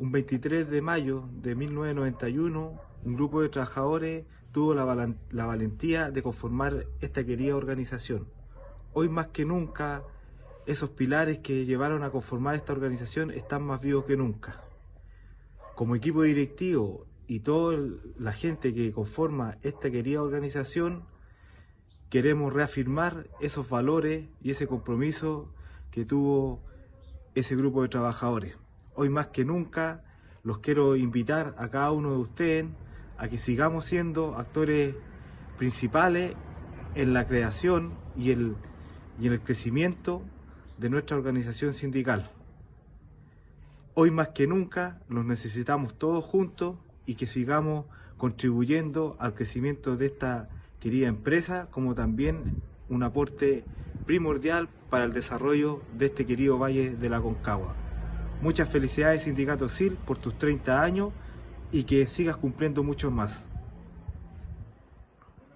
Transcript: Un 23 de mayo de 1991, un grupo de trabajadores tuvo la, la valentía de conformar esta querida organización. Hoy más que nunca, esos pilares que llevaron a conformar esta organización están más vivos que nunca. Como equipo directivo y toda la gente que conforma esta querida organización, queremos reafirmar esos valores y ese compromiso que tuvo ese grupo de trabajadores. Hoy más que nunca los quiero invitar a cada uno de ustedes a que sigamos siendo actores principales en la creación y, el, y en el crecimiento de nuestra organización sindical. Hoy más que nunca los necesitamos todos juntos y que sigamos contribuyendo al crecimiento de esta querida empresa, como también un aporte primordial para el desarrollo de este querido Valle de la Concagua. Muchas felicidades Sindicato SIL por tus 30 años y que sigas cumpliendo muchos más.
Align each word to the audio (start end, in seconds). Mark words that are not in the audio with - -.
Un 0.00 0.12
23 0.12 0.70
de 0.70 0.80
mayo 0.80 1.28
de 1.42 1.54
1991, 1.54 2.80
un 3.04 3.14
grupo 3.14 3.42
de 3.42 3.50
trabajadores 3.50 4.24
tuvo 4.50 4.72
la, 4.72 5.14
la 5.30 5.44
valentía 5.44 6.10
de 6.10 6.22
conformar 6.22 6.86
esta 7.02 7.22
querida 7.22 7.54
organización. 7.54 8.26
Hoy 8.94 9.10
más 9.10 9.26
que 9.26 9.44
nunca, 9.44 10.02
esos 10.64 10.88
pilares 10.88 11.40
que 11.40 11.66
llevaron 11.66 12.02
a 12.02 12.08
conformar 12.08 12.54
esta 12.54 12.72
organización 12.72 13.30
están 13.30 13.62
más 13.62 13.82
vivos 13.82 14.06
que 14.06 14.16
nunca. 14.16 14.64
Como 15.74 15.94
equipo 15.94 16.22
directivo 16.22 17.04
y 17.26 17.40
toda 17.40 17.78
la 18.18 18.32
gente 18.32 18.72
que 18.72 18.92
conforma 18.92 19.58
esta 19.60 19.90
querida 19.90 20.22
organización, 20.22 21.04
queremos 22.08 22.54
reafirmar 22.54 23.28
esos 23.38 23.68
valores 23.68 24.30
y 24.40 24.52
ese 24.52 24.66
compromiso 24.66 25.52
que 25.90 26.06
tuvo 26.06 26.62
ese 27.34 27.54
grupo 27.54 27.82
de 27.82 27.90
trabajadores. 27.90 28.56
Hoy 28.94 29.08
más 29.08 29.28
que 29.28 29.44
nunca 29.44 30.02
los 30.42 30.58
quiero 30.58 30.96
invitar 30.96 31.54
a 31.58 31.68
cada 31.68 31.92
uno 31.92 32.12
de 32.12 32.18
ustedes 32.18 32.66
a 33.18 33.28
que 33.28 33.38
sigamos 33.38 33.84
siendo 33.84 34.36
actores 34.36 34.94
principales 35.58 36.34
en 36.94 37.12
la 37.12 37.26
creación 37.26 37.92
y, 38.16 38.30
el, 38.30 38.56
y 39.20 39.26
en 39.26 39.34
el 39.34 39.40
crecimiento 39.40 40.22
de 40.78 40.88
nuestra 40.88 41.16
organización 41.16 41.72
sindical. 41.72 42.30
Hoy 43.94 44.10
más 44.10 44.28
que 44.28 44.46
nunca 44.46 45.00
los 45.08 45.24
necesitamos 45.24 45.94
todos 45.98 46.24
juntos 46.24 46.76
y 47.04 47.16
que 47.16 47.26
sigamos 47.26 47.84
contribuyendo 48.16 49.16
al 49.18 49.34
crecimiento 49.34 49.96
de 49.96 50.06
esta 50.06 50.48
querida 50.80 51.08
empresa, 51.08 51.68
como 51.70 51.94
también 51.94 52.62
un 52.88 53.02
aporte 53.02 53.64
primordial 54.06 54.68
para 54.88 55.04
el 55.04 55.12
desarrollo 55.12 55.82
de 55.98 56.06
este 56.06 56.24
querido 56.24 56.58
Valle 56.58 56.96
de 56.96 57.08
la 57.10 57.20
Concagua. 57.20 57.74
Muchas 58.42 58.70
felicidades 58.70 59.24
Sindicato 59.24 59.68
SIL 59.68 59.92
por 59.92 60.16
tus 60.16 60.36
30 60.38 60.82
años 60.82 61.10
y 61.72 61.84
que 61.84 62.06
sigas 62.06 62.36
cumpliendo 62.36 62.82
muchos 62.82 63.12
más. 63.12 63.49